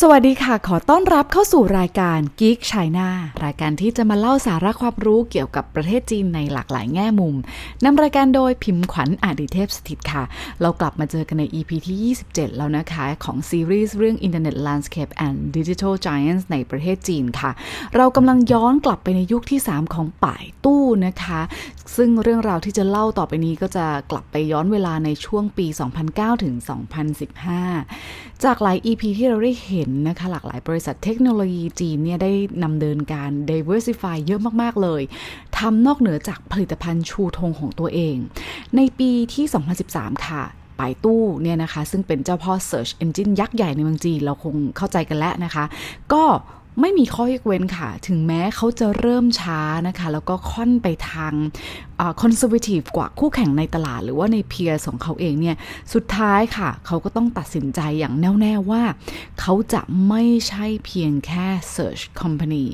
[0.00, 3.08] สวัสดีค่ะ ขอต้อนรับเข้าสู่รายการ Geek China
[3.44, 7.34] รายการที่จะมาเล่าสาระความรู้เกี่ยวกับประเทศจีนในหลากหลายแง่มุม
[7.84, 10.24] นำรายการโดยพิมพ์ขวัญอาดิเทพสถิตค่ะ
[10.60, 17.50] เรากลับมาเจอกันใน EP ที่ 27 แล้วนะคะ ของซีรีส์เรื่อง Internet Landscape and Digital Giants ในประเทศจีนค่ะ
[17.96, 21.40] เรากำลังย้อนกลับไปในยุคที่ 3 ของป่ายตู้นะคะ
[21.96, 25.66] ซึ่งเรื่องราวที่จะเล่าต่อไปนี้ก็จะกลับไปย้อนเวลาในช่วงปี
[26.04, 26.54] 2009 ถึง
[27.48, 32.32] 2015 จากหลาย EP ที่เราได้เห็นนะคะหลากหลายบริษัทเทคโนโลยีจีนเนี่ยได้
[32.62, 35.02] นำเดินการ diversify เยอะมากๆเลย
[35.58, 38.16] ทำนอกเหนือจากผลิตภัณฑ์ชูธงของตัวเอง
[38.76, 39.44] ในปีที่
[39.84, 40.42] 2013 ค่ะ
[40.78, 45.64] ปายตู้เนี่ยนะคะ ซึ่งเป็นเจ้าพ่อ Search Engine ยักษ์ใหญ่ในเมืองจีน เราคงเข้าใจกันแล้วนะคะ
[46.12, 46.24] ก็
[46.80, 51.32] ไม่มีข้อยกเว้นค่ะ ถึงแม้เขาจะเริ่มช้านะคะ แล้วก็ค่อนไปทาง
[52.20, 55.56] คอนเซอร์วทีฟกว่าคู่แข่งในตลาด หรือว่าในเพียร์ของเขาเองเนี่ย
[55.94, 58.82] สุดท้ายค่ะ เขาก็ต้องตัดสินใจอย่างแน่วแน่ว่า
[59.40, 62.66] เขาจะไม่ใช่เพียงแค่ Search Company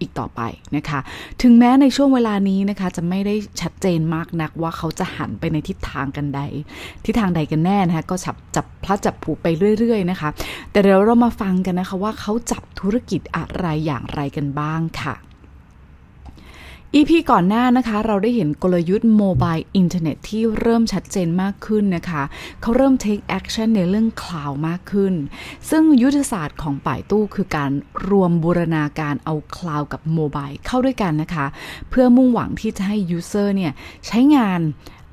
[0.00, 0.40] อีกต่อไป
[0.76, 1.00] นะคะ
[1.42, 6.40] ถึงแม้ในช่วงเวลานี้นะคะ จะไม่ได้ชัดเจนมากนักว่าเขาจะหันไปในทิศทางกันใด
[7.04, 9.46] ทิศทางใดกันแน่นะคะ ก็จับจับพลัดจับผลูไป
[9.78, 10.28] เรื่อย ๆ นะคะ
[10.70, 15.14] แต่เดี๋ยวเรามาฟังกันนะคะว่าเขาจับธุรกิจอะไรอย่างไรกันบ้างค่ะ
[16.98, 22.22] EP ก่อนหน้านะคะเราได้เห็นกลยุทธ์ mobile internet ที่เริ่มชัดเจนมากขึ้นนะคะ
[22.60, 25.14] เขาเริ่ม take action ในเรื่อง cloud มากขึ้น
[25.70, 27.70] ซึ่งยุทธศาสตร์ของป่ายตู้คือการ
[28.08, 31.46] รวมบูรณาการเอา cloud กับ mobile เข้าด้วยกันนะคะ
[31.90, 33.72] เพื่อมุ่งหวังที่จะให้ user เนี่ย
[34.06, 34.60] ใช้งาน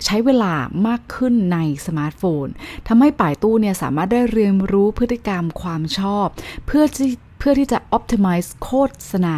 [0.06, 0.54] ใช้เวลา
[0.88, 2.46] มากขึ้นในสมาร์ทโฟน
[2.88, 6.28] ทำให้ป่ายตู้เนี่ยสามารถได้เรียนรู้พฤติกรรมความชอบ
[6.66, 8.70] เพื่อที่ เพื่อที่จะ optimize โฆ
[9.12, 9.38] ษณา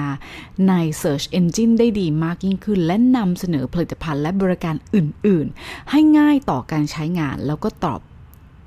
[0.67, 8.02] ใน Search Engine ได้ดีมากยิ่งขึ้น และนำเสนอผลิตภัณฑ์และบริการอื่น ๆ ให้ง่ายต่อการใช้งานแล้วก็ตอบ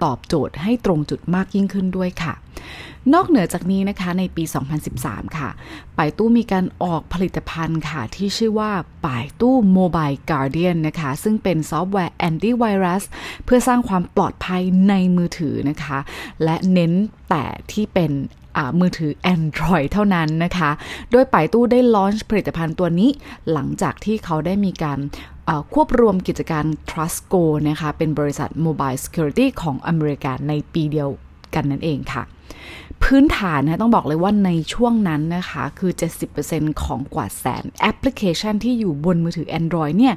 [0.02, 2.34] ตอบโจทย์ให้ตรงจุดมากยิ่งขึ้นด้วยค่ะ
[3.14, 4.44] นอกเหนือจากนี้นะคะในปี
[4.90, 5.48] 2013 ค่ะ
[5.96, 8.72] ป่ายตู้มีการออกผลิตภัณฑ์ค่ะ ที่ชื่อว่า
[9.06, 13.02] ป่ายตู้ Mobile Guardian นะคะ ซึ่งเป็นซอฟต์แวร์แอนตี้ไวรัส
[13.44, 15.98] เพื่อสร้างความปลอดภัยในมือถือนะคะ
[16.44, 16.92] และเน้น
[17.28, 18.12] แต่ที่เป็น
[18.80, 20.70] มือถือ Android เท่านั้นนะคะ
[21.10, 23.10] โดยป่ายตู้ได้ launch ผลิตภัณฑ์ตัวนี้
[23.52, 24.98] หลังจากที่เขาได้มีการ
[25.74, 31.10] ควบรวมกิจการ Trustco นะคะ เป็นบริษัท Mobile Security ของอเมริกาในปีเดียว
[31.54, 32.22] กันนั่นเองค่ะ
[33.04, 35.92] พื้นฐานนะต้องบอกเลยว่าในช่วงนั้นนะคะ คือ
[36.36, 40.14] 70%ของกว่าแสนแอปพลิเคชันที่อยู่บนมือถือ Android เนี่ย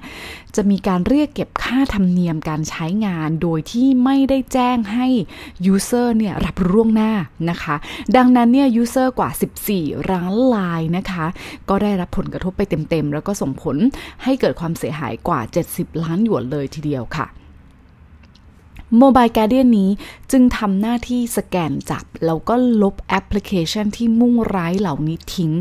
[0.56, 5.08] จะมีการเรียกเก็บค่าธรรมเนียมการใช้งาน โดยที่ไม่ได้แจ้งให้
[5.74, 7.12] User เนี่ยรับร่วงหน้า
[7.50, 7.76] นะคะ
[8.18, 9.30] ดังนั้นเนี่ย User กว่า
[9.70, 11.26] 14ล้านลายนะคะ
[11.70, 13.78] ก็ได้รับผลกระทบไปเต็มๆ แล้วก็ส่งผล
[14.24, 15.40] ให้เกิดความเสียหายกว่า
[15.72, 17.28] 70 ล้านหยวนเลยทีเดียวค่ะ
[18.98, 19.90] Mobile Guardian นี้
[20.32, 25.52] จึงทำหน้าที่สแกนจับ แล้วก็ลบแอปพลิเคชันที่มุ่งร้ายเหล่านี้ทิ้ง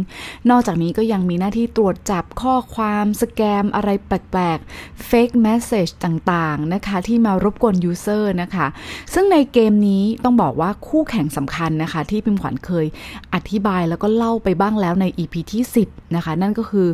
[0.50, 8.66] นอกจากนี้ก็ยังมีหน้าที่ตรวจจับข้อความ scam อะไรแปลกๆ fake message ต่างๆ นะคะ ที่มารบกวน user นะคะ
[9.14, 12.86] ซึ่งในเกมนี้ต้องบอกว่าคู่แข่งสำคัญนะคะ ที่พิมขวัญเคย
[13.34, 16.88] อธิบายแล้วก็เล่าไปบ้างแล้วใน EP ที่ 10 นะคะ นั่นก็คือ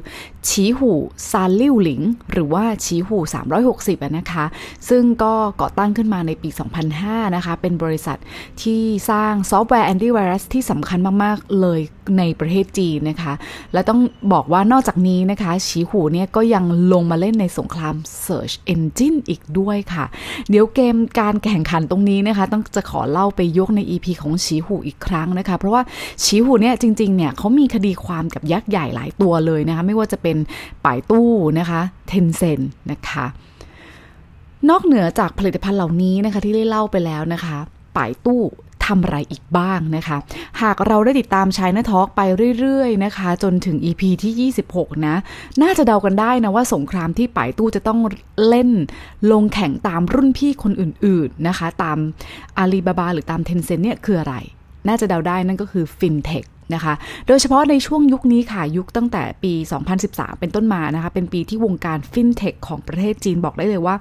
[0.48, 0.92] ฉีหู
[1.30, 3.18] ซานลิ่วหลิง หรือว่าฉีหู
[3.66, 4.44] 360นะคะ
[4.88, 6.48] ซึ่งก็ก่อตั้งขึ้นมาในปี
[6.92, 8.19] 2005 นะคะ เป็นบริษัท
[8.62, 11.81] ที่สร้างซอฟต์แวร์แอนตี้ไวรัสที่สำคัญมาก ๆ เลย
[12.19, 13.32] ในประเทศจีนนะคะ
[13.72, 14.00] และต้อง
[14.32, 17.94] บอกว่านอกจากนี้นะคะฉีหูเนี่ยก็ยังลงมาเล่นในสงคราม
[18.25, 20.04] Search Engine อีกด้วยค่ะ
[20.50, 25.82] เดี๋ยวเกมการแข่งขันตรงนี้นะคะ ต้องจะขอเล่าไปยกใน EP ของฉีหูอีกครั้งนะคะ เพราะว่า
[26.25, 30.36] ฉีหูเนี่ยจริง ๆ เนี่ยเขามีคดีความกับยักษ์ใหญ่หลายตัวเลยนะคะ ไม่ว่าจะเป็น
[30.84, 32.60] ป่ายตู้นะคะ เทนเซน
[32.91, 33.26] นะคะ
[34.71, 37.57] นอกเหนือจากผลิตภัณฑ์เหล่านี้นะคะที่ได้เล่าไปแล้วนะคะ
[37.97, 38.42] ป่ายตู้
[38.86, 40.16] ทำอะไรอีกบ้างนะคะ
[40.63, 42.21] หากเราได้ติดตามชายนาทอกไป
[42.59, 45.16] เรื่อยๆนะคะ จนถึง EP ที่ 26 นะ
[45.63, 47.98] น่าจะเดากันได้นะว่าสงครามที่ป่ายตู้จะต้อง
[48.48, 48.71] เล่น
[49.33, 51.98] ลงแข่งตามรุ่นพี่คนอื่นๆนะคะ ตาม
[52.59, 54.34] อาลีบาบาหรือตามเทนเซ็นเนี่ยคืออะไร
[54.89, 56.95] น่าจะเดาได้นั่นก็คือฟินเทค นะคะ
[57.27, 59.53] โดยเฉพาะในช่วงยุคนี้ค่ะ ยุคตั้งแต่ปี
[59.97, 63.97] 2013 เป็นต้นมานะคะ เป็นปีที่วงการฟินเทคของประเทศจีนบอกได้เลยว่า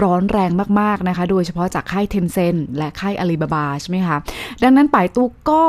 [0.00, 0.50] ร้อนแรง
[0.80, 4.16] มากๆนะคะ โดยเฉพาะจากค่ายเทนเซนและค่ายอาลีบาบาใช่ไหมคะ
[4.62, 5.62] ดังนั้นป่ายตู้ก็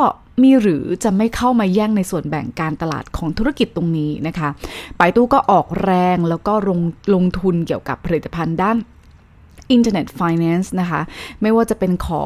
[0.43, 4.49] มีหรือจะไม่เข้ามาแย่งในส่วนแบ่งการตลาดของธุรกิจตรงนี้นะคะ
[4.99, 6.79] ป่ายตู้ก็ออกแรงแล้วก็ลง
[7.13, 8.77] ลงทุนเกี่ยวกับผลิตภัณฑ์ด้าน
[9.75, 11.01] Internet Finance นะคะ
[11.41, 12.21] ไม่ว่าจะเป็นขอ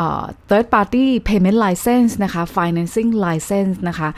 [0.00, 0.02] อ
[0.48, 4.08] third party payment license นะคะ financing license นะคะ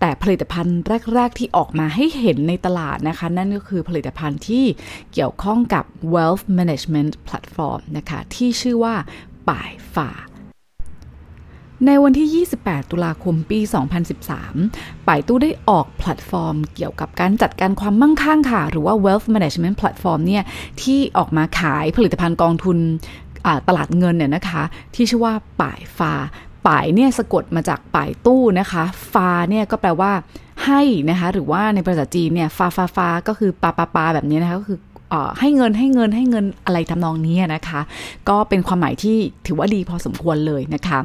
[0.00, 0.80] แต่ผลิตภัณฑ์
[1.14, 4.64] แรก ๆ ที่ออกมาให้เห็นในตลาดนะคะ นั่นก็คือผลิตภัณฑ์ที่
[5.12, 5.84] เกี่ยวข้องกับ
[6.14, 8.94] wealth management platform นะคะ ที่ชื่อว่า
[9.48, 10.10] ป่ายฝา
[11.86, 13.58] ในวันที่ 28 ตุลาคมปี
[14.32, 20.44] 2013 ป่ายตู้ได้ออกแพลตฟอร์ม เกี่ยวกับการจัดการความมั่งคั่งค่ะ หรือว่า wealth management platform เนี่ย
[20.82, 22.78] ที่ออกมาขายผลิตภัณฑ์กองทุน
[23.68, 24.62] ตลาดเงินเนี่ยนะคะ
[24.94, 26.12] ที่ชื่อว่าป่ายฟา
[26.66, 30.12] ป่ายเนี่ยสะกดมาจากป่ายตู้นะคะฟาเนี่ยก็แปลว่า
[30.66, 34.78] ให้นะคะ หรือว่าในภาษาจีนเนี่ยฟาฟาฟาก็คือปาปาปาแบบนี้นะคะ ก็คือ
[35.40, 37.80] ให้เงินให้เงินให้เงินอะไรทำนองนี้นะคะ
[38.28, 39.16] ก็เป็นความหมายที่
[39.46, 40.98] ถือว่าดีพอสมควรเลยนะคะ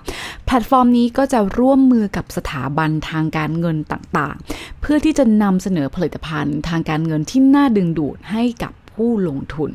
[0.46, 9.72] แพลตฟอร์มนี้ก็จะร่วมมือกับสถาบันทางการเงินต่างๆ เพื่อที่จะนำเสนอผลิตภัณฑ์ทางการเงินที่น่าดึงดูดให้กับผู้ลงทุน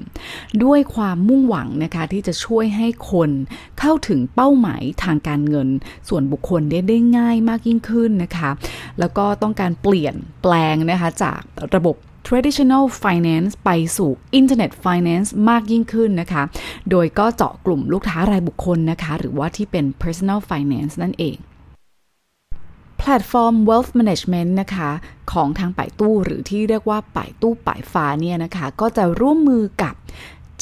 [0.64, 3.30] ด้วยความมุ่งหวังนะคะที่จะช่วยให้คน
[3.78, 5.68] เข้าถึงเป้าหมายทางการเงิน
[6.08, 8.50] ส่วนบุคคลได้ได้ง่ายมากยิ่งขึ้นนะคะ
[8.98, 11.40] แล้วก็ต้องการเปลี่ยนแปลงนะคะจาก
[11.74, 11.96] ระบบ
[12.28, 14.10] traditional finance ไปสู่
[14.40, 16.42] internet finance มากยิ่งขึ้นนะคะ
[16.90, 21.36] โดยก็เจาะกลุ่มลูกค้ารายบุคคลนะคะ หรือว่าที่เป็น personal finance นั่นเอง
[22.98, 24.90] แพลตฟอร์ม wealth management นะคะ
[25.32, 29.94] ของทางป่ายตู้หรือที่เรียกว่าป่ายตู้ป่ายฟ้าเนี่ยนะคะ ก็จะร่วมมือกับ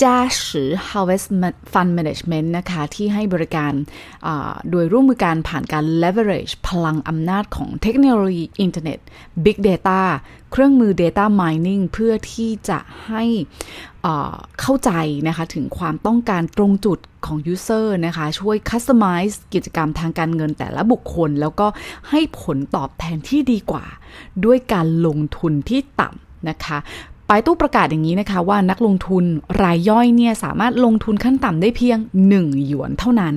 [0.03, 0.17] จ้า
[0.47, 1.29] ชือ Harvest
[1.73, 3.73] Fund Management นะคะที่ให้บริการ
[4.71, 8.99] โดยร่วมมือการผ่านการ leverage พลังอำนาจของเทคโนโลยีอินเทอร์เน็ต
[9.45, 10.01] Big Data
[10.53, 13.25] เครื่องมือ Data Mining เพื่อที่จะให้
[14.61, 14.91] เข้าใจ
[15.29, 21.67] นะคะถึงความต้องการตรงจุดของ User นะคะช่วย Customize กิจกรรมทางการเงินแต่ละบุคคล แล้วก็
[22.11, 23.85] ให้ผลตอบแทนที่ดีกว่า
[24.45, 26.79] ด้วยการลงทุนที่ต่ำนะคะ
[27.29, 29.25] ปายตู้ประกาศอย่างนี้นะคะว่านักลงทุน
[29.63, 31.99] รายย่อยเนี่ยสามารถลงทุนขั้นต่ำได้เพียง
[32.33, 33.35] 1 หยวนเท่านั้น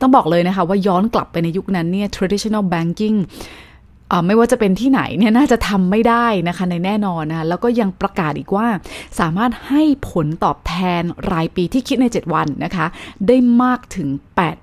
[0.00, 3.16] ต้องบอกเลยนะคะว่าย้อนกลับไปในยุคนั้นเนี่ย traditional banking
[4.26, 8.66] ไม่ว่าจะเป็นที่ไหนเนี่ยน่าจะทำไม่ได้นะคะในแน่นอนนะคะแล้วก็ยังประกาศอีกว่า
[9.20, 11.02] สามารถให้ผลตอบแทน
[11.32, 12.86] รายปีที่คิดใน 7 วันนะคะ
[13.26, 14.08] ได้มากถึง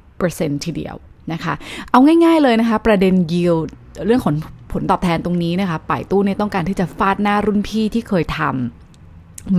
[0.05, 0.95] 8%ทีเดียว
[1.33, 1.53] นะคะ
[1.91, 3.69] เอาง่ายๆเลยนะคะ ประเด็น yield
[4.05, 4.35] เรื่องของ
[4.71, 8.51] ผลตอบแทนตรงนี้นะคะป่ายตู้เนี่ยต้องการที่จะฟาดหน้ารุ่นพี่ที่เคยทำ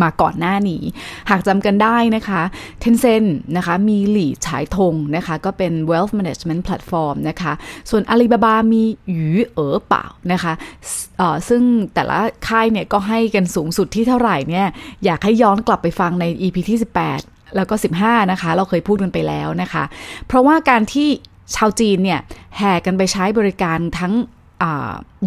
[0.03, 0.83] มาก่อนหน้านี้
[1.31, 2.43] หากจำกันได้นะคะ
[2.81, 3.25] เทนเซน
[3.57, 7.53] นะคะ มีหลี่ฉายทงนะคะ ก็เป็น wealth management platform นะคะ
[7.91, 10.53] ส่วน Alibaba มีหยูเอ๋อเปล่านะคะ
[11.49, 11.63] ซึ่ง
[11.95, 12.19] แต่ละ
[12.49, 14.67] ค่ายเนี่ยก็ให้กันสูงสุดที่เท่าไหร่เนี่ย
[15.05, 16.79] อยากให้ย้อนกลับไปฟังใน EP ที่
[17.17, 19.85] 18 แล้วก็ 15 นะคะ เราเคยพูดกันไปแล้วนะคะ
[20.27, 21.09] เพราะว่าการที่
[21.57, 22.21] ชาวจีนเนี่ย
[22.57, 24.15] แห่กันไปใช้บริการทั้ง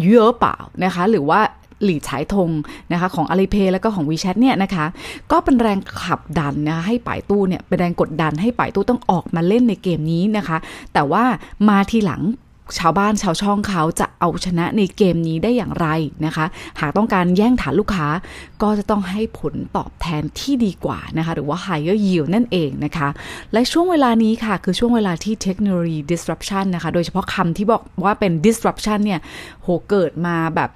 [0.02, 1.40] เยอะเปล่านะคะหรือว่า
[1.84, 2.50] หลีฉายธง
[2.92, 4.86] นะคะของ Alipay แล้วก็ของ WeChat เนี่ยนะคะ
[5.32, 10.56] ก็เป็นแรงขับดันนะคะให้ป่ายตู้เนี่ยเป็นแรงกดดันให้ป่ายตู้ต้องออกมาเล่นในเกมนี้นะคะ
[10.94, 11.24] แต่ว่า
[11.68, 12.22] มาทีหลัง
[12.78, 15.86] ชาวบ้านชาวช่องเขาจะเอาชนะในเกมนี้ได้อย่างไร
[16.26, 16.46] นะคะ
[16.80, 18.08] หากต้องการแย่งฐานลูกค้า
[18.62, 23.08] ก็จะต้องให้ผลตอบแทนที่ดีกว่านะคะ หรือว่า higher yield นั่นเองนะคะ
[23.52, 29.20] และช่วงเวลานี้ค่ะ คือช่วงเวลาที่เทคโนโลยี disruption นะคะ โดยเฉพาะคำที่บอกว่าเป็น disruption เนี่ย
[29.62, 30.70] โหเกิดมาแบบ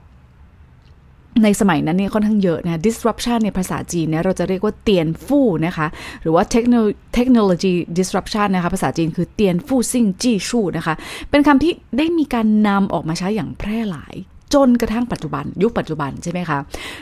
[1.45, 5.87] ในสมัยนั้นเนี่ยค่อนข้างเยอะนะ disruption ในภาษาจีนเนี่ยเราจะเรียกว่าเตียนฟู่นะคะ
[6.23, 10.95] หรือว่าเทคโนโลยี disruption นะคะ ภาษาจีนคือเตียนฟู่ซิ่งจี้ชู่นะคะ
[11.31, 14.15] เป็นคำที่ได้มีการนำออกมาใช้อย่างแพร่หลาย
[14.55, 16.59] จนกระทั่งปัจจุบัน ยุคปัจจุบันใช่ไหมคะ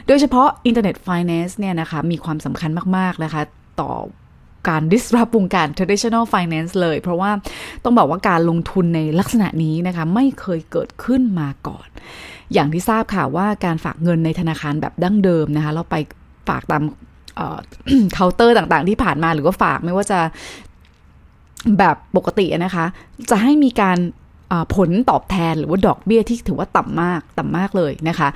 [0.07, 3.43] โดยเฉพาะ internet finance เนี่ยนะคะ มีความสำคัญมาก ๆ นะคะ
[3.81, 3.93] ต่อ
[4.69, 7.31] การ disrupt วงการ traditional finance เลย เพราะว่า
[7.85, 11.89] ต้องบอกว่าการลงทุนในลักษณะนี้นะคะไม่เคยเกิดขึ้นมาก่อน
[12.53, 15.97] อย่างที่ทราบค่ะว่าการฝากเงินในธนาคารแบบดั้งเดิมนะคะเราไป
[16.49, 16.83] ฝากตาม
[18.15, 20.21] เคาน์เตอร์ต่างๆ ที่ผ่านมาหรือว่าฝากไม่ว่าจะ
[21.79, 22.87] แบบปกตินะคะ
[23.31, 23.99] จะให้มีการ
[24.75, 28.29] ผลตอบแทนหรือว่าดอกเบี้ยที่ถือว่าต่ำมากต่ำมากเลยนะคะ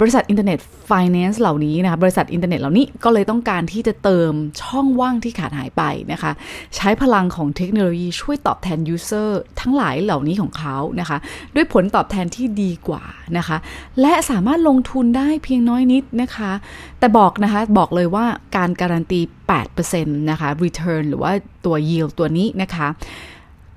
[0.00, 0.58] บริษัท internet
[0.90, 6.32] finance เหล่านี้นะคะบริษัทอินเทอร์เน็ตเหล่านี้ก็เลยต้องการที่จะเติมช่องว่างที่ขาดหายไปนะคะ
[6.76, 11.18] ใช้พลังของเทคโนโลยีช่วยตอบแทน user ทั้งหลายเหล่านี้ของเขานะคะ
[11.54, 13.04] ด้วยผลตอบแทนที่ดีกว่า
[13.36, 13.56] นะคะ
[14.00, 16.52] และสามารถลงทุนได้เพียงน้อยนิดนะคะ
[16.98, 18.24] แต่บอกนะคะบอกเลยว่า
[18.56, 19.20] การการันตี
[19.60, 21.32] 8%นะคะ return หรือว่า
[21.64, 22.88] ตัว yield ตัวนี้นะคะ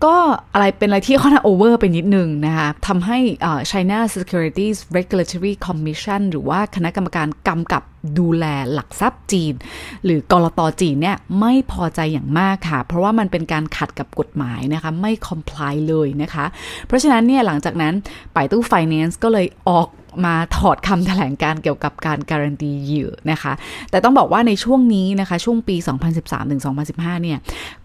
[0.05, 0.17] ก็
[0.53, 3.17] อะไรเป็นอะไรที่ค่อนข้างโอเวอร์ไปนิดนึงนะคะทำให้
[3.71, 7.83] China Securities Regulatory Commission หรือว่าคณะกรรมการกำกับ
[8.19, 9.53] ดูแลหลักทรัพย์จีน
[10.05, 16.45] หรือกรตจีนเนี่ยไม่พอใจอย่างมากค่ะ เพราะว่ามันเป็นการขัดกับกฎหมายนะคะ ไม่ comply เลยนะคะ
[16.87, 17.93] เพราะฉะนั้นเนี่ยหลังจากนั้น
[18.35, 19.87] ป่ายตู้ Finance ก็เลยออก
[20.25, 23.53] มาถอดคำแถลงการเกี่ยวกับการการันตีเหยิวนะคะ
[23.91, 25.75] แต่ต้องบอกว่าในช่วงนี้นะคะ ช่วงปี
[26.49, 27.37] 2013-2015 เนี่ย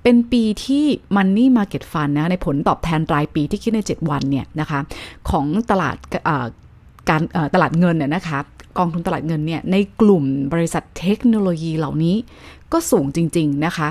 [0.03, 0.85] เป็นปีที่
[1.17, 4.81] Money Market Fund นะ ในผลตอบแทนรายปีที่คิดใน 7 วันเนี่ยนะคะ
[5.31, 5.97] ของตลาด
[7.09, 7.23] การ
[7.55, 8.39] ตลาดเงินเนี่ยนะคะ
[8.79, 12.17] กองทุนตลาดเงินเนี่ยในกลุ่มบริษัทเทคโนโลยีเหล่านี้
[12.75, 13.89] ก็สูงจริง ๆ นะคะ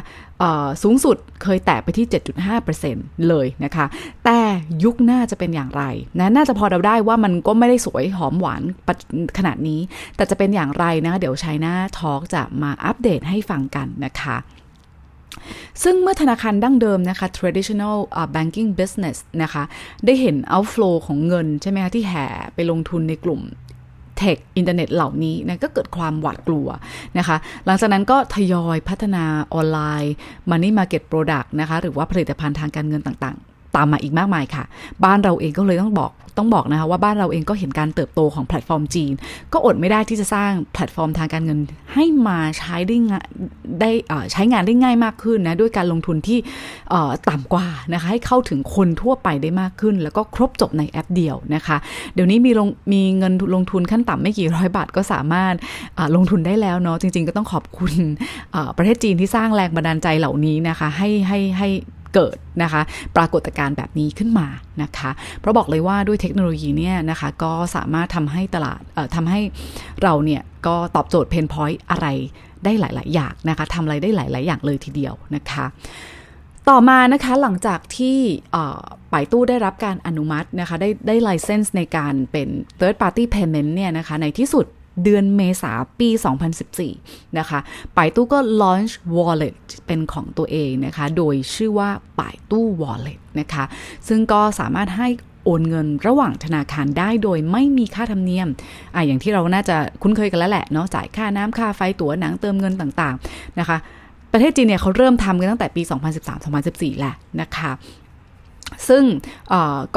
[0.84, 2.06] สูงสุดเคยแตะไปที่
[2.68, 3.86] 7.5%เลยนะคะ
[4.26, 4.40] แต่
[4.84, 5.84] ยุคหน้าจะเป็นอย่างไร
[6.20, 8.62] นะน่าจะพอเดาได้ว่ามันก็ไม่ได้สวยหอมหวาน
[9.38, 9.80] ขนาดนี้
[10.16, 14.38] แต่จะเป็นอย่างไรนะเดี๋ยวชัยนาทอล์กจะมาอัปเดตให้ฟังกันนะคะ
[15.84, 17.98] ซึ่งเมื่อธนาคารดั้งเดิมนะคะ traditional
[18.36, 19.64] banking business นะคะ
[20.06, 22.26] ได้เห็น outflow ของเงินใช่ไหมคะที่แห่
[22.56, 23.42] ไปลงทุนในกลุ่ม
[24.18, 26.68] เทคอินเทอร์เน็ตเหล่านี้นะก็เกิดความหวาดกลัว
[27.18, 30.14] นะคะ หลังจากนั้นก็ทยอยพัฒนาonline
[30.50, 33.38] Money Market Product นะคะ หรือว่าผลิตภัณฑ์ทางการเงินต่าง
[33.76, 34.64] ตามมาอีกมากมายค่ะ
[35.04, 39.14] บ้านเราเองก็เลยต้องบอกต้องบอกนะคะว่าบ้านเราเองก็เห็นการเติบโตของแพลตฟอร์มจีน
[39.54, 41.60] ก็อดไม่ได้ที่จะสร้างแพลตฟอร์มทางการเงิน
[41.94, 42.98] ให้มาใช้ได้
[43.82, 43.92] ได้
[44.32, 46.40] ใช้งานได้ง่ายมากขึ้นนะด้วยการลงทุนที่
[47.30, 51.78] ต่ำกว่านะคะให้เข้าถึงคนทั่วไปได้มากขึ้น แล้วก็ครบจบในแอปเดียวนะคะ
[52.14, 55.54] เดี๋ยวนี้มีลงมีเงินลงทุนขั้นต่ำไม่กี่ร้อยบาทก็สามารถ
[56.16, 57.94] ลงทุนได้แล้วเนาะจริง ๆ ก็ต้องขอบคุณ
[58.78, 61.70] ประเทศจีนที่สร้างแรงบันดาลใจเหล่านี้นะคะให้ให้ให้
[62.14, 62.82] เกิดนะคะ
[63.16, 64.48] ปรากฏการณ์แบบนี้ขึ้นมา
[64.84, 69.42] นะคะ เพราะบอกเลยว่าด้วยเทคโนโลยีเนี่ยนะคะก็สามารถทำให้ตลาดเอ่อทำให้
[70.04, 72.08] เราเนี่ยก็ตอบโจทย์เพนพอยต์อะไร
[72.64, 75.66] ได้หลาย ๆ อย่างนะคะทำอะไรได้หลาย ๆ อย่างเลยทีเดียวนะคะ
[76.70, 78.18] ต่อมานะคะหลังจากที่
[79.12, 82.48] ป่ายตู้ได้รับการอนุมัตินะคะได้ได้ไลเซนส์ในการเป็น
[82.80, 84.66] third party payment เนี่ยนะคะในที่สุด
[85.04, 86.10] เดือนเมษาปี
[86.74, 87.60] 2014 นะคะ
[87.98, 89.56] ป่ายตู้ก็ launch wallet
[89.88, 93.64] เป็นของตัวเองนะคะ โดยชื่อว่าป่ายตู้ wallet นะคะ
[94.08, 95.08] ซึ่งก็สามารถให้
[95.44, 98.48] โอนเงินระหว่างธนาคารได้โดยไม่มีค่าธรรมเนียม
[98.96, 103.78] อะอย่างที่เราน่าจะคุ้นเคยกันแล้วแหละเนาะ จ่ายค่าน้ำค่าไฟตั๋วหนังเติมเงินต่างๆ นะคะ
[104.32, 105.82] ประเทศจีนเนี่ยเขาเริ่มทำกันตั้งแต่ปี
[106.42, 107.72] 2013-2014 แหละนะคะ
[108.90, 109.04] ซึ่ง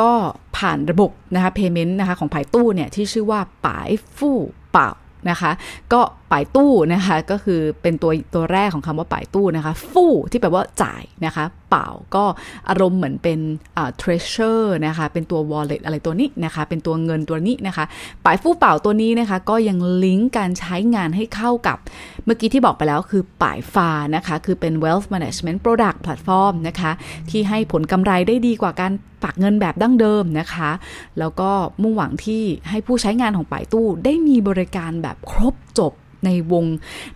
[0.00, 0.10] ก็
[0.56, 4.38] ผ่านระบบนะคะ payment นะคะของผายตู้เนี่ยที่ชื่อว่าป๋ายฟู่
[4.76, 4.90] เปล่า
[5.30, 5.50] นะคะ
[5.92, 6.00] ก็
[6.32, 12.24] ป่ายตู้นะคะก็คือเป็นตัวตัวแรกของคำว่าป่ายตู้นะคะ ฟู่ที่แปลว่าจ่ายนะคะ เป่าก็
[12.68, 13.38] อารมณ์เหมือนเป็น
[13.76, 17.84] อ่า treasure นะคะ เป็นตัว wallet อะไรตัวนี้นะคะ เป็นตัวเงินตัวนี้นะคะ
[18.24, 21.78] ป่ายฟู่เป่าตัวนี้นะคะ ก็ยังลิงก์การใช้งานให้เข้ากับ
[22.24, 26.92] เมื่อกี้ที่บอกไปแล้วคือป่ายฟานะคะ คือเป็น wealth management product platform นะคะ
[27.30, 28.92] ที่ให้ผลกำไรได้ดีกว่าการ
[29.22, 30.70] ฝากเงินแบบดั้งเดิมนะคะ
[31.18, 31.50] แล้วก็
[31.82, 35.92] มุ่งหวังที่ให้ผู้ใช้งานของป่ายตู้ได้มีบริการแบบครบจบ
[36.26, 36.64] ในวง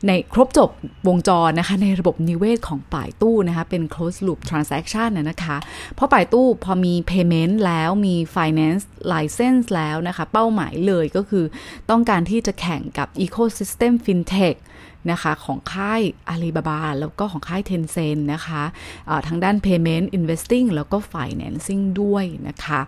[0.08, 0.70] ในครบจบ
[1.08, 5.56] วงจรนะคะ ในระบบนิเวศของป่ายตู้นะคะ เป็น close loop transaction นะคะ
[5.94, 11.44] เพราะป่ายตู้พอมี payment แล้วมี finance license แล้วนะคะ เป้าหมายเลยก็คือ
[11.90, 14.58] ต้องการที่จะแข่งกับ ecosystem fintech
[15.10, 22.80] นะคะของค่ายอาลีบาบาแล้วก็ของค่าย Tencent นะคะทั้งด้าน payment investing แล้วก็ financing ด้วยนะคะ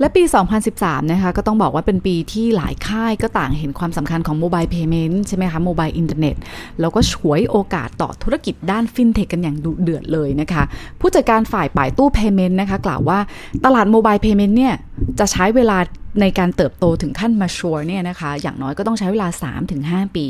[0.00, 0.22] และปี
[0.66, 6.36] 2013 นะคะ ก็ต้องบอกว่าเป็นปีที่หลายค่ายก็ต่างเห็นความสำคัญของ mobile payment ใช่ไหมคะ mobile internet
[6.80, 10.62] แล้วก็ฉวยโอกาสต่อธุรกิจด้านฟินเทคกันอย่างดุเดือดเลยนะคะ
[11.00, 13.18] ผู้จัดการฝ่ายป่ายตู้ payment นะคะ กล่าวว่า
[13.64, 14.74] ตลาด mobile payment เนี่ย
[15.18, 15.78] จะใช้เวลา
[16.20, 19.28] ในการเติบโตถึงขั้นมาชัวร์เนี่ยนะคะ อย่างน้อยก็ต้องใช้เวลา
[19.72, 20.26] 3-5 ปี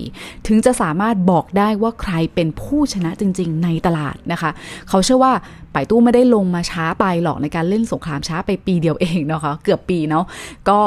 [0.46, 4.50] ถึงจะสามารถบอกได้ว่าใครเป็นผู้ชนะจริง ๆ ในตลาดนะคะ
[4.88, 5.32] เขาเชื่อว่า
[5.72, 10.24] ไป่ตู้ไม่ได้ลงมาช้าไปหรอกในการเล่นสงครามช้าไปปีเดียวเองนะคะ เกือบปีเนาะ
[10.68, 10.78] ก็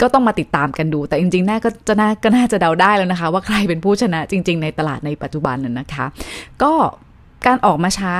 [0.00, 6.06] ก็ต้องมาติดตามกันดู แต่จริงๆ น่าก็จะน่าก็น่าจะเดาได้แล้วนะคะ ว่าใครเป็นผู้ชนะจริง ๆ ในตลาดในปัจจุบันน่ะนะคะ
[6.62, 6.72] ก็
[7.46, 8.14] การออกมาช้า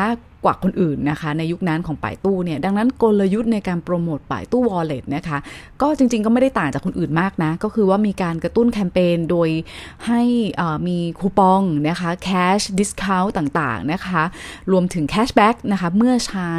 [0.44, 5.38] กว่าคนอื่นนะคะ ในยุคนั้นของป่ายตู้เนี่ย ดังนั้นกลยุทธ์ในการโปรโมทป่ายตู้ wallet นะคะ
[5.80, 9.48] ก็จริงๆก็ไม่ได้ต่างจากคนอื่นมากนะ ก็คือว่ามีการกระตุ้นแคมเปญโดย
[10.06, 10.22] ให้
[10.88, 14.22] มีคูปองนะคะ cash discount ต่างๆนะคะ
[14.72, 16.50] รวมถึง cashback นะคะ เมื่อใช้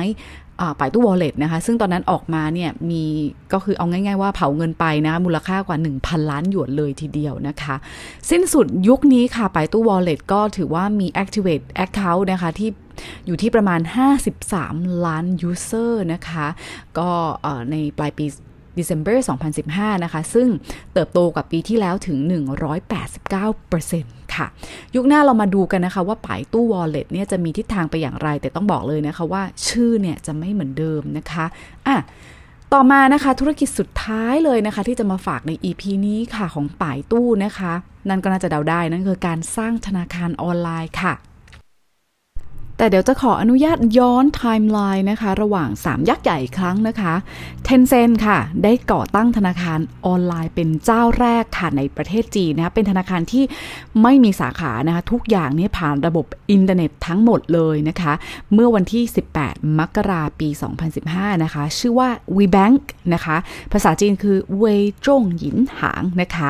[0.79, 3.03] ป่ายตู้ wallet นะคะ ซึ่งตอนนั้นออกมาเนี่ยมี
[3.53, 7.75] ก็คือเอาง่าย ๆ ว่าเผาเงินไปนะ มูลค่ากว่า 1,000 ล้านหยวนเลยทีเดียวนะคะ
[8.29, 12.69] สิ้นสุดยุคนี้ค่ะป่ายตู้ wallet ก็ถือว่ามี activate account นะคะที่
[13.25, 13.79] อยู่ที่ประมาณ
[14.43, 16.47] 53 ล้าน user นะคะ
[16.97, 17.09] ก็
[17.71, 18.25] ในปลายปี
[18.79, 19.17] December
[19.61, 20.47] 2015 นะคะ ซึ่ง
[20.93, 24.47] เติบโตกว่าปีที่แล้วถึง 189% ค่ะ
[24.95, 31.45] ยุคหน้าเรามาดูกันนะคะ ว่าป่ายตู้ wallet เนี่ยจะมีทิศทางไปอย่างไร แต่ต้องบอกเลยนะคะว่าชื่อเนี่ยจะไม่เหมือนเดิมนะคะ
[31.87, 31.97] อะ
[32.73, 37.73] ต่อมานะคะธุรกิจสุดท้ายเลยนะคะ ที่จะมาฝากใน EP นี้ค่ะของป่ายตู้นะคะ
[38.09, 41.13] นั่นก็น่าจะเดาได้นั่นคือการสร้างธนาคารออนไลน์ค่ะ
[42.79, 47.13] แต่เดี๋ยวจะขออนุญาตย้อนไทม์ไลน์นะคะ ระหว่าง 3 ยักษ์ใหญ่ครั้งนะคะ
[47.67, 53.43] Tencent ค่ะ ได้ก่อตั้งธนาคารออนไลน์เป็นเจ้าแรกค่ะในประเทศจีนนะคะเป็นธนาคารที่
[54.01, 58.13] ไม่มีสาขานะคะทุกอย่างนี่ผ่านระบบอินเทอร์เน็ตทั้งหมดเลยนะคะ
[58.53, 59.03] เมื่อวันที่
[59.37, 60.49] 18 มกราปี
[60.95, 62.81] 2015 นะคะ ชื่อว่า WeBank
[63.13, 63.37] นะคะ
[63.73, 66.49] ภาษาจีนคือเวยจงหยินหางนะคะ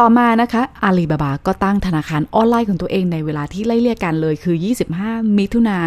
[0.00, 4.56] ต่อมานะคะอาลีบาบาก็ตั้งธนาคารออนไลน์ของตัวเองในเวลาที่ไล่เลี่ยกันเลยคือ
[4.96, 5.78] 25 มิถุนา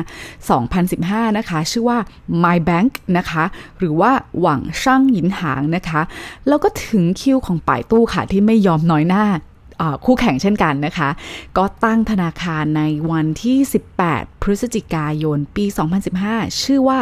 [0.59, 1.99] 2015 นะคะ ชื่อว่า
[2.43, 3.43] My Bank นะคะ
[3.77, 6.01] หรือว่าหวังช่างหยินหางนะคะ
[6.47, 9.25] แล้วก็ถึงคิวของป่ายตู้ค่ะ ที่ไม่ยอมน้อยหน้า
[10.05, 11.09] คู่แข่งเช่นกันนะคะ
[11.57, 13.57] ก็ตั้งธนาคารในวันที่
[14.01, 15.65] 18 พฤศจิกายน ปี
[16.13, 16.99] 2015 ชื่อว่า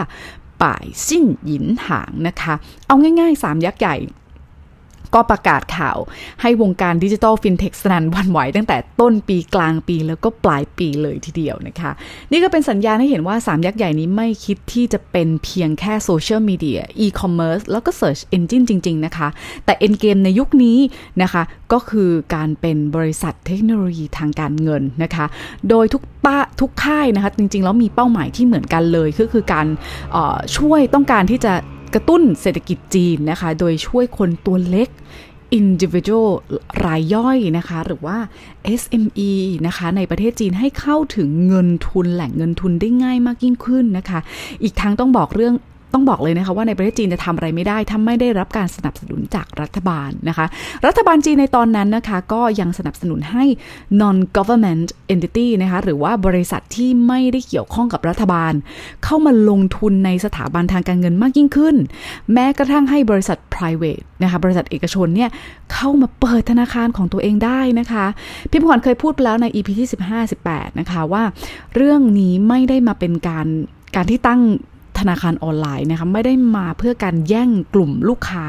[0.63, 2.53] ป่ายซิ่นหยินหางนะคะ
[2.87, 3.97] เอาง่ายๆ 3 ยักษ์ใหญ่
[5.15, 5.97] ก็ประกาศข่าว
[6.41, 11.91] ให้วงการดิจิทัลฟินเทคสนันวันไหวตั้งแต่ต้นปีกลางปีแล้วก็ปลายปีเลยทีเดียวนะคะ
[12.31, 19.27] นี่ก็เป็นสัญญาณให้เห็นว่า 3 ยักษ์ใหญ่นี้ไม่คิดที่จะเป็นเพียงแค่โซเชียลมีเดียอีคอมเมิร์ซแล้วก็ search engine จริง ๆ นะคะ
[19.65, 20.77] แต่ end game ในยุคนี้
[21.21, 21.43] นะคะ
[21.73, 25.25] ก็คือการเป็นบริษัทเทคโนโลยีทางการเงินนะคะ
[25.69, 29.67] โดยทุกป้าทุกค่ายนะคะ จริง ๆ แล้วมีเป้าหมายที่เหมือนกันเลยก็คือการ
[30.57, 31.53] ช่วยต้องการที่จะ
[31.95, 34.89] กระตุ้นเศรษฐกิจจีนนะคะ โดยช่วยคนตัวเล็ก
[35.59, 36.29] individual
[36.85, 38.17] รายย่อยนะคะ หรือว่า
[38.81, 39.31] SME
[39.67, 44.19] นะคะ ในประเทศจีนให้เข้าถึงเงินทุนแหล่งเงินทุนได้ง่ายมากยิ่งขึ้นนะคะ
[44.63, 45.55] อีกทั้งต้องบอกเรื่อง
[45.95, 50.45] ต้องบอกเลยนะคะว่าในประเทศจีนจะทำอะไรไม่ได้ถ้าไม่ได้รับการสนับสนุนจากรัฐบาลนะคะ
[50.85, 53.43] รัฐบาลจีนในตอนนั้นนะคะก็ยังสนับสนุนให้
[54.01, 58.53] non government entity นะคะหรือว่าบริษัทที่ไม่ได้เกี่ยวข้องกับรัฐบาล
[59.03, 61.75] เข้ามาลงทุนในสถาบันทางการเงินมากยิ่งขึ้น
[62.33, 65.29] แม้กระทั่งให้บริษัท private นะคะบริษัทเอกชนเนี่ย
[65.73, 68.05] เข้ามาเปิดธนาคารของตัวเองได้นะคะ
[68.51, 69.89] พี่พรเคยพูดไปแล้วใน EP ที่
[70.33, 71.23] 15-18 นะคะว่า
[71.75, 73.47] เรื่องนี้ไม่ได้มาเป็นการ
[73.95, 74.41] การที่ตั้ง
[74.99, 78.45] ธนาคารออนไลน์นะคะไม่ได้มาเพื่อการแย่งกลุ่มลูกค้า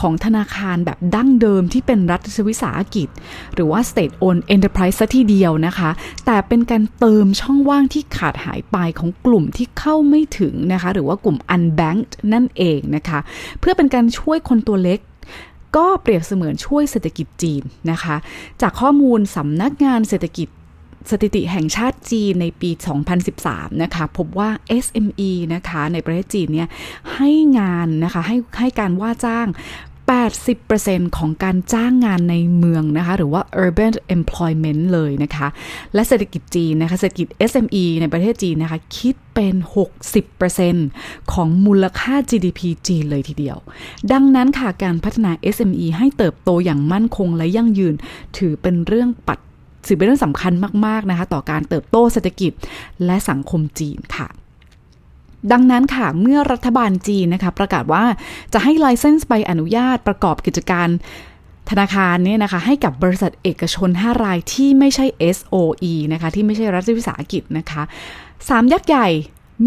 [0.00, 3.08] ของธนาคารแบบดั้งเดิมที่เป็นรัฐวิสาหกิจ
[3.54, 5.90] หรือว่า state owned enterprise ซะทีเดียวนะคะ
[6.26, 13.18] แต่เป็นการเติมช่องว่างที่ขาดหายไปของกลุ่มที่เข้าไม่ถึงนะคะ หรือว่ากลุ่ม unbanked นั่นเองนะคะ
[13.60, 15.00] เพื่อเป็นการช่วยคนตัวเล็ก
[15.76, 18.16] ก็เปรียบเสมือนช่วยเศรษฐกิจจีนนะคะ
[18.62, 20.48] จากข้อมูลสำนักงานเศรษฐกิจ
[21.10, 22.70] สถิติแห่งชาติจีนในปี
[23.26, 24.50] 2013 นะคะ พบว่า
[24.84, 26.68] SME นะคะในประเทศจีนเนี่ย
[27.14, 29.48] ให้งานนะคะให้ให้การว่าจ้าง
[30.12, 35.48] 80%ของการจ้างงานในเมืองนะคะ หรือว่า urban employment เลยนะคะ
[35.94, 39.54] และเศรษฐกิจจีนนะคะ เศรษฐกิจ SME ในประเทศจีนนะคะ คิดเป็น
[40.44, 43.58] 60%ของมูลค่า GDP จีนเลยทีเดียว
[44.12, 47.94] ดังนั้นค่ะ การพัฒนา SME ให้เติบโตอย่างมั่นคงและยั่งยืน
[48.36, 49.38] ถือเป็นเรื่องปัจ
[49.86, 50.52] ถือเป็นเรื่องสำคัญ
[50.86, 52.52] มากๆนะคะต่อการเติบโตเศรษฐกิจ
[53.04, 54.28] และสังคมจีนค่ะ
[55.52, 58.04] ดังนั้นค่ะ เมื่อรัฐบาลจีนนะคะ ประกาศว่า
[58.52, 60.88] จะให้ไลเซนส์ใบอนุญาตประกอบกิจการ
[61.70, 67.82] ธนาคารเนี่ยนะคะ ให้กับบริษัทเอกชน 5 รายที่ไม่ใช่ SOE นะคะ ที่ไม่ใช่รัฐวิสาหกิจนะคะ
[68.48, 69.08] สามยักษ์ใหญ่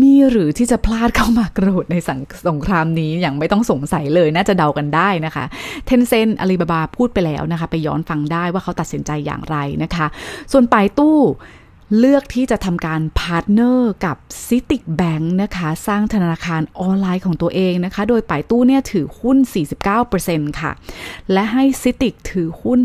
[0.02, 5.46] มีหรือที่จะพลาดเข้ามากระโดดในสังสงครามนี้อย่างไม่ต้องสงสัยเลยน่าจะเดากันได้นะคะ
[5.86, 10.06] Tencent อาลีบาบาพูดไปแล้วนะคะ ไปย้อนฟังได้ว่าเขาตัดสินใจอย่างไรนะคะ
[10.52, 11.20] ส่วนป่ายตู้
[11.98, 14.18] เลือกที่จะทำการ partner กับ
[14.48, 19.38] CITIC Bank นะคะ สร้างธนาคารออนไลน์ของตัวเองนะคะ โดยป่ายตู้เนี่ยถือหุ้น
[20.00, 20.72] 49%ค่ะ
[21.32, 22.80] และให้ CITIC ถือหุ้น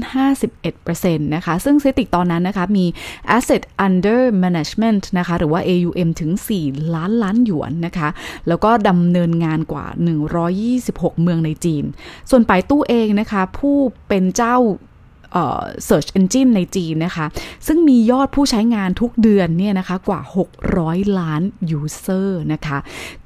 [0.65, 2.87] 51%นะคะ ซึ่ง CITIC ตอนนั้นนะคะ มี
[3.37, 6.31] asset under management นะคะ หรือว่า AUM ถึง
[6.63, 8.09] 4 ล้านล้านหยวนนะคะ
[8.49, 9.87] แล้วก็ดำเนินงานกว่า
[10.55, 11.85] 126 เมืองในจีน
[12.31, 13.77] ส่วนป่ายตู้เองนะคะ ผู้
[14.09, 14.57] เป็นเจ้า
[15.89, 17.27] Search Engine ในจีนนะคะ
[17.67, 20.21] ซึ่งมียอดผู้ใช้งานทุกเดือนเนี่ยนะคะกว่า
[20.69, 21.43] 600 ล้าน
[21.79, 22.79] user นะคะ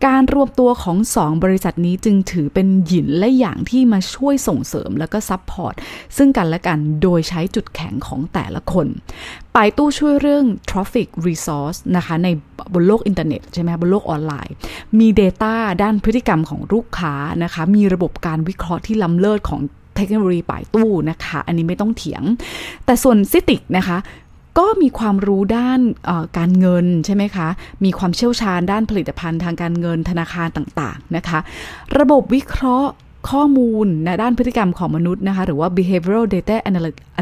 [0.06, 5.74] การรวมตัวของ 2 บริษัทนี้จึงถือเป็นหยินและหยางที่มาช่วยส่งเสริมแล้วก็ support
[6.16, 8.86] ซึ่งกันและกันโดยใช้จุดแข็งของแต่ละคน
[9.54, 12.28] ป่ายตู้ช่วยเรื่อง traffic resource นะคะใน
[12.74, 14.54] บนโลกอินเทอร์เน็ตใช่ไหมบนโลกออนไลน์
[14.98, 19.60] มี Data ด้านพฤติกรรมของลูกค้านะคะ มีระบบการวิเคราะห์ที่ล้ำเลิศของ
[19.96, 22.22] เทคโนโลยีป่ายตู้นะคะ อันนี้ไม่ต้องเถียง
[22.84, 23.98] แต่ส่วน CITIC นะคะ
[24.58, 25.80] ก็มีความรู้ด้าน
[26.38, 27.48] การเงินใช่ไหมคะ
[27.84, 31.38] มีความเชี่ยวชาญด้านผลิตภัณฑ์ทางการเงินธนาคารต่างๆนะคะ
[31.98, 32.90] ระบบวิเคราะห์
[33.30, 36.56] ข้อมูลในด้านพฤติกรรมของมนุษย์นะคะ หรือว่า behavioral data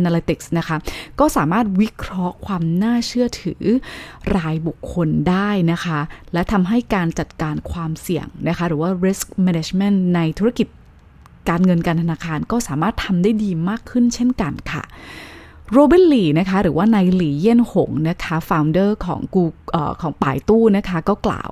[0.01, 0.77] analytics นะคะ
[1.21, 3.63] ก็สามารถวิเคราะห์ความน่าเชื่อถือ
[4.37, 6.01] รายบุคคลได้นะคะ
[6.33, 10.67] และทำให้การจัดการความเสี่ยงนะคะ หรือว่า risk management ในธุรกิจ
[11.49, 14.83] การเงินการธนาคารก็สามารถทำได้ดีมากขึ้นเช่นกันค่ะ
[15.73, 19.45] โรเบิร์ตลีนะคะหรือว่านายหลี่เยี่ยนหงนะคะฟาวเดอร์ของกู
[20.01, 21.51] ของป่ายตู้นะคะก็กล่าว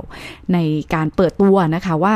[0.52, 0.58] ใน
[0.94, 2.14] การเปิดตัวนะคะว่า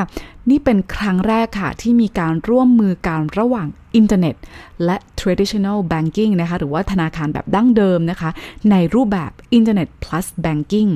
[0.50, 4.36] นี่เป็นครั้งแรกค่ะ ที่มีการร่วมมือกันระหว่างอินเทอร์เน็ต
[4.84, 8.30] และ traditional banking นะคะหรือว่าธนาคารแบบดั้งเดิมนะคะ
[8.70, 10.90] ในรูปแบบ Internet plus banking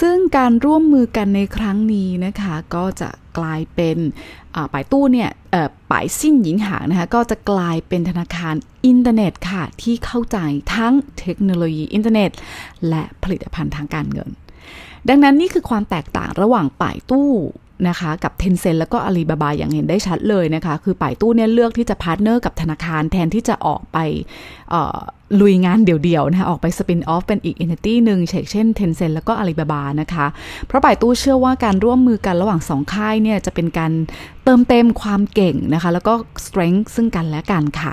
[0.00, 3.98] ซึ่งการร่วมมือกันในครั้งนี้นะคะ ก็จะกลายเป็น
[4.72, 5.30] ป่ายตู้เนี่ย
[5.90, 8.54] ป่ายซิ่นหยินหางนะคะก็จะกลายเป็นธนาคาร
[8.86, 10.38] อินเทอร์เน็ตค่ะที่เข้าใจ
[10.74, 12.30] ทั้งเทคโนโลยีอินเทอร์เน็ต
[12.88, 14.30] และผลิตภัณฑ์ทางการเงิน
[15.08, 17.30] ดังนั้นนี่คือความแตกต่างระหว่างป่ายตู้
[17.88, 23.98] นะคะ กับ Tencent แล้วก็ Alibaba อย่างเห็นได้ชัดเลยนะคะ คือป่ายตู้เนี่ยเลือกที่จะ partner กับธนาคารแทนที่จะออกไป
[25.40, 30.26] ลุยงานเดี่ยวๆนะคะออกไป spin-off เป็นอีก entity หนึ่งเช่น Tencent แล้วก็ Alibaba นะคะ
[30.66, 33.92] เพราะป่ายตู้เชื่อว่าการร่วมมือกันระหว่างสองค่ายเนี่ยจะเป็นการ
[34.44, 36.14] เติมเต็มความเก่งนะคะ แล้วก็
[36.46, 37.92] strength ซึ่งกันและกันค่ะ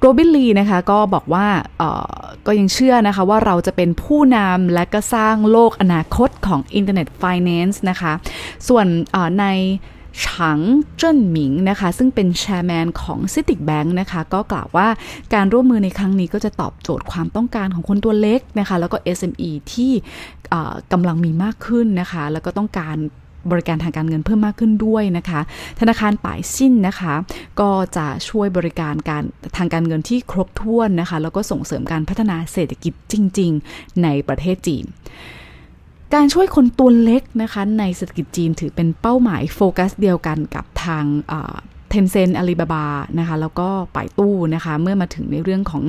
[0.00, 1.46] โรบินลีนะคะก็บอกว่า
[2.46, 8.12] ก็ยังเชื่อนะคะว่าเราจะเป็นผู้นำและก็สร้างโลกอนาคตของ internet finance นะคะ
[8.68, 8.86] ส่วน
[9.40, 9.46] ใน
[10.24, 10.60] ฉาง
[10.96, 14.88] เจิ้นหมิงนะคะ ซึ่งเป็นแชร์แมนของ c i t i c Bank นะคะ ก็กล่าวว่า
[15.34, 19.92] การร่วมมือในครั้งนี้ก็จะตอบโจทย์ความต้องการของคนตัวเล็กนะคะ แล้วก็ SME ที่
[20.92, 22.96] กำลังมีมากขึ้นนะคะ แล้วก็ต้องการ
[23.50, 25.40] บริการทางการเงินเพิ่มมากขึ้นด้วยนะคะ
[25.80, 27.14] ธนาคารป่ายสิ้นนะคะ
[27.60, 29.24] ก็จะช่วยบริการการ
[29.56, 34.84] ทางการเงินที่ครบถ้วนนะคะ แล้วก็ส่งเสริมการพัฒนาเศรษฐกิจจริง ๆ ในประเทศจีน
[36.14, 41.04] การช่วยคนตัวเล็กนะคะในเศรษฐกิจจีนถือเป็นเป้าหมายโฟกัสเดียวกันกับทาง
[41.90, 42.86] เทนเซนต์อาลีบาบา
[43.18, 45.84] นะคะแล้วก็ป่ายตู้นะคะเมื่อมาถึงในเรื่องของ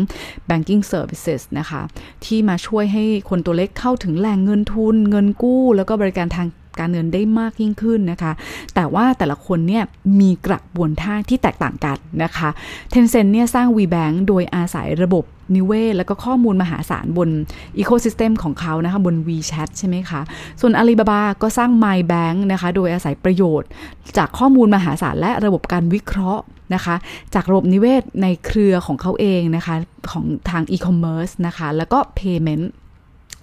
[0.50, 1.82] banking services นะคะ
[2.26, 6.48] ที่มาช่วยให้คนตัวเล็กเข้าถึงแหล่งเงินทุน เงินกู้ แล้วก็บริการทาง
[6.80, 8.32] การเงินได้มากยิ่งขึ้นนะคะ
[8.76, 9.84] แต่ว่าแต่ละคนเนี่ย
[10.20, 12.50] มีกระบวนท่าที่แตกต่างกันนะคะ
[12.94, 15.24] Tencent เนี่ยสร้าง WeBank โดยอาศัยระบบ
[15.56, 17.30] นิเวศ แล้วก็ข้อมูลมหาศาลบน
[17.78, 20.22] อีโคซิสเต็มของเขานะคะ บน WeChat ใช่ไหมคะ
[20.62, 23.70] ส่วน Alibaba ก็สร้าง MyBank นะคะ โดยอาศัยประโยชน์
[24.18, 26.96] จากข้อมูลมหาศาลและระบบการวิเคราะห์นะคะ
[27.34, 29.76] จากระบบนิเวศในเครือของเขาเองนะคะ
[30.12, 32.66] ของทางอีคอมเมิร์ซนะคะ แล้วก็ Payment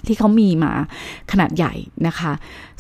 [0.07, 0.73] ที่เขามีมา
[1.33, 1.75] ขนาดใหญ่
[2.07, 2.33] นะคะ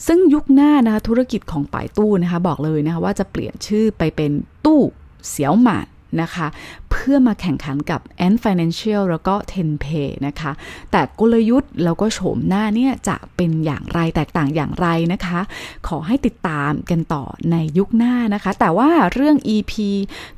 [0.07, 4.33] ซึ่งยุคหน้านะคะธุรกิจของป่ายตู้นะคะ บอกเลยนะคะว่าจะเปลี่ยนชื่อไปเป็น
[4.65, 4.81] ตู้
[5.29, 5.87] เสียวหมาด
[6.23, 6.47] นะคะ
[6.91, 10.53] เพื่อมาแข่งขันกับ Ant Financial แล้วก็ Tenpay นะคะ
[10.91, 15.41] แต่กลยุทธ์แล้วก็โฉมหน้าเนี่ยจะเป็นอย่างไรแตกต่างอย่างไรนะคะ
[15.89, 19.73] ขอให้ติดตามกันต่อในยุคหน้านะคะ แต่ว่าเรื่อง EP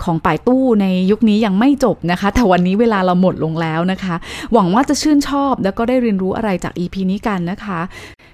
[0.04, 4.14] ของป่ายตู้ในยุคนี้ยังไม่จบนะคะ แต่วันนี้เวลาเราหมดลงแล้วนะคะ
[4.52, 7.80] หวังว่าจะชื่นชอบแล้วก็ได้เรียนรู้อะไรจาก EP นี้กันนะคะ